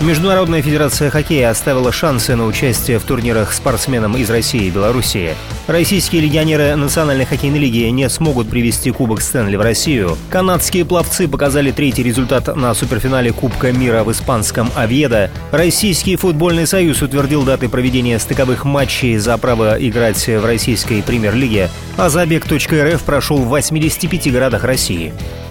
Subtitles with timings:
[0.00, 5.34] Международная федерация хоккея оставила шансы на участие в турнирах спортсменам из России и Белоруссии.
[5.66, 10.16] Российские легионеры Национальной хоккейной лиги не смогут привести Кубок Стэнли в Россию.
[10.30, 15.30] Канадские пловцы показали третий результат на суперфинале Кубка мира в испанском Авьедо.
[15.52, 22.08] Российский футбольный союз утвердил даты проведения стыковых матчей за право играть в российской премьер-лиге, а
[22.08, 25.12] забег.рф прошел в 85 городах России.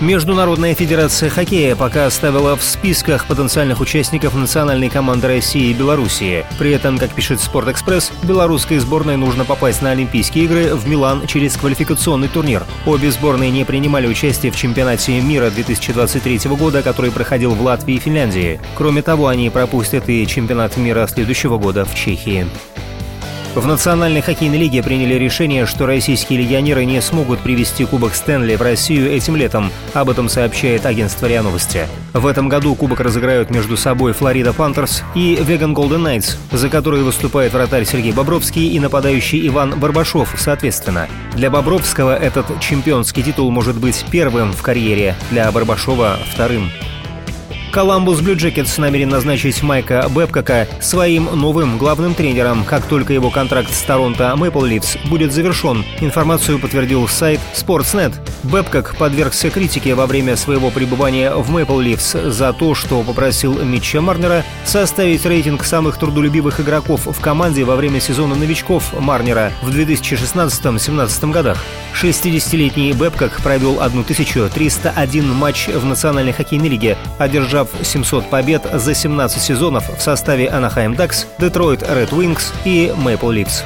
[0.00, 6.44] Международная федерация хоккея пока оставила в списках потенциальных участников национальной команды России и Белоруссии.
[6.58, 11.56] При этом, как пишет Спортэкспресс, белорусской сборной нужно попасть на Олимпийские игры в Милан через
[11.56, 12.64] квалификационный турнир.
[12.86, 18.00] Обе сборные не принимали участие в чемпионате мира 2023 года, который проходил в Латвии и
[18.00, 18.60] Финляндии.
[18.76, 22.46] Кроме того, они пропустят и чемпионат мира следующего года в Чехии.
[23.54, 28.62] В Национальной хоккейной лиге приняли решение, что российские легионеры не смогут привести Кубок Стэнли в
[28.62, 29.70] Россию этим летом.
[29.92, 31.86] Об этом сообщает агентство РИА Новости.
[32.12, 37.04] В этом году Кубок разыграют между собой Флорида Пантерс и Вегас Голден Найтс, за которые
[37.04, 41.06] выступает вратарь Сергей Бобровский и нападающий Иван Барбашов, соответственно.
[41.36, 46.72] Для Бобровского этот чемпионский титул может быть первым в карьере, для Барбашова– вторым.
[47.74, 53.74] Коламбус Блю Джекетс намерен назначить Майка Бэбкока своим новым главным тренером, как только его контракт
[53.74, 55.84] с Торонто Мэпл Ливс будет завершен.
[55.98, 58.14] Информацию подтвердил сайт Sportsnet.
[58.44, 64.00] Бэбкок подвергся критике во время своего пребывания в Мэпл Ливс за то, что попросил Митча
[64.00, 71.32] Марнера составить рейтинг самых трудолюбивых игроков в команде во время сезона новичков Марнера в 2016-17
[71.32, 71.58] годах.
[72.00, 79.42] 60-летний Бэбкок провел 1301 матч в Национальной хоккейной лиге, одержав одержав 700 побед за 17
[79.42, 83.64] сезонов в составе Anaheim Ducks, Detroit Red Wings и Maple Leafs.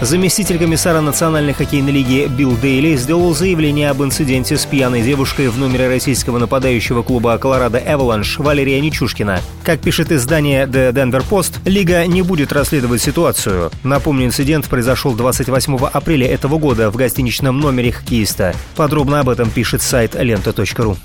[0.00, 5.56] Заместитель комиссара Национальной хоккейной лиги Билл Дейли сделал заявление об инциденте с пьяной девушкой в
[5.58, 9.38] номере российского нападающего клуба Колорадо Эваланш Валерия Нечушкина.
[9.62, 13.70] Как пишет издание The Denver Post, лига не будет расследовать ситуацию.
[13.84, 18.56] Напомню, инцидент произошел 28 апреля этого года в гостиничном номере хоккеиста.
[18.74, 20.96] Подробно об этом пишет сайт лента.ру.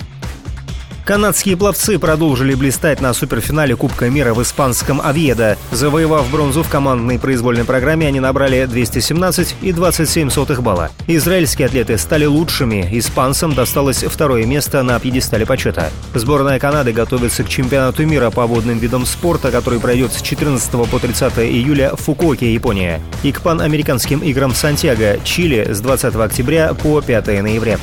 [1.07, 5.57] Канадские пловцы продолжили блистать на суперфинале Кубка мира в испанском Авьедо.
[5.71, 10.89] Завоевав бронзу в командной произвольной программе, они набрали 217 и 27 сотых балла.
[11.07, 15.91] Израильские атлеты стали лучшими, испанцам досталось второе место на пьедестале почета.
[16.13, 20.99] Сборная Канады готовится к чемпионату мира по водным видам спорта, который пройдет с 14 по
[20.99, 26.99] 30 июля в Фукуоке, Япония, и к панамериканским играм Сантьяго, Чили с 20 октября по
[26.99, 27.79] 5 ноября.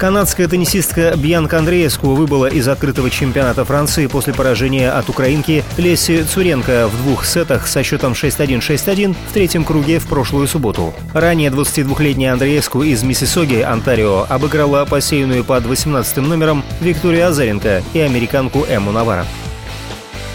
[0.00, 6.88] Канадская теннисистка Бьянка Андреевску выбыла из открытого чемпионата Франции после поражения от украинки Леси Цуренко
[6.88, 10.94] в двух сетах со счетом 6-1-6-1 в третьем круге в прошлую субботу.
[11.12, 18.64] Ранее 22-летняя Андреевску из Миссисоги, Онтарио, обыграла посеянную под 18 номером Викторию Азаренко и американку
[18.70, 19.26] Эмму Навара.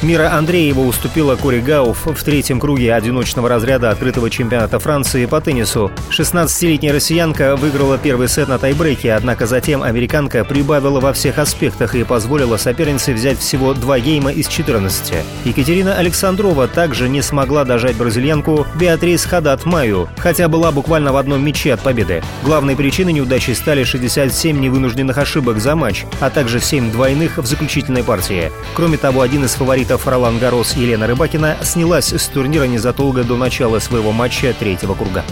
[0.05, 5.91] Мира Андреева уступила Кори Гауф в третьем круге одиночного разряда открытого чемпионата Франции по теннису.
[6.11, 12.03] 16-летняя россиянка выиграла первый сет на тайбрейке, однако затем американка прибавила во всех аспектах и
[12.03, 15.25] позволила сопернице взять всего два гейма из 14.
[15.43, 21.43] Екатерина Александрова также не смогла дожать бразильянку Беатрис Хадат Маю, хотя была буквально в одном
[21.43, 22.21] мяче от победы.
[22.43, 28.03] Главной причиной неудачи стали 67 невынужденных ошибок за матч, а также 7 двойных в заключительной
[28.03, 28.51] партии.
[28.75, 33.37] Кроме того, один из фаворитов фаворитов Ролан Гарос Елена Рыбакина снялась с турнира незадолго до
[33.37, 35.23] начала своего матча третьего круга.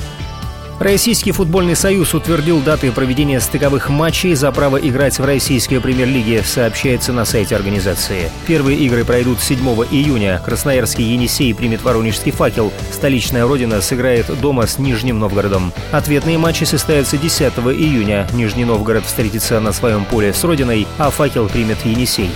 [0.79, 7.13] Российский футбольный союз утвердил даты проведения стыковых матчей за право играть в российской премьер-лиге, сообщается
[7.13, 8.29] на сайте организации.
[8.47, 9.59] Первые игры пройдут 7
[9.91, 10.41] июня.
[10.44, 12.73] Красноярский «Енисей» примет воронежский «Факел».
[12.91, 15.72] Столичная «Родина» сыграет дома с Нижним Новгородом.
[15.91, 18.28] Ответные матчи состоятся 10 июня.
[18.34, 22.32] Нижний Новгород встретится на своем поле с «Родиной», а «Факел» примет «Енисей».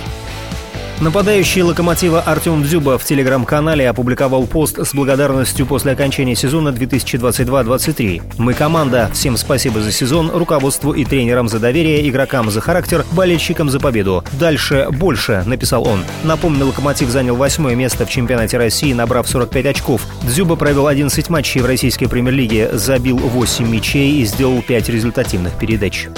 [1.00, 8.22] Нападающий «Локомотива» Артем Дзюба в телеграм-канале опубликовал пост с благодарностью после окончания сезона 2022-2023.
[8.38, 9.08] «Мы команда.
[9.12, 14.24] Всем спасибо за сезон, руководству и тренерам за доверие, игрокам за характер, болельщикам за победу.
[14.40, 16.02] Дальше больше»,— написал он.
[16.24, 20.02] Напомню, «Локомотив» занял восьмое место в чемпионате России, набрав 45 очков.
[20.22, 26.08] Дзюба провел 11 матчей в российской премьер-лиге, забил 8 мячей и сделал 5 результативных передач.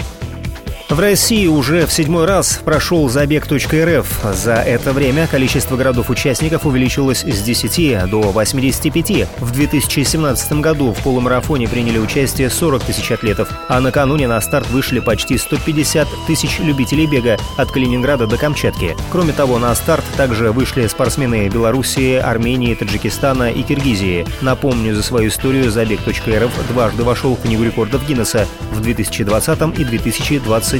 [0.90, 4.25] В России уже в седьмой раз прошел забег.рф.
[4.34, 9.28] За это время количество городов-участников увеличилось с 10 до 85.
[9.38, 14.98] В 2017 году в полумарафоне приняли участие 40 тысяч атлетов, а накануне на старт вышли
[14.98, 18.96] почти 150 тысяч любителей бега от Калининграда до Камчатки.
[19.12, 24.26] Кроме того, на старт также вышли спортсмены Белоруссии, Армении, Таджикистана и Киргизии.
[24.40, 30.80] Напомню, за свою историю забег.рф дважды вошел в Книгу рекордов Гиннесса в 2020 и 2020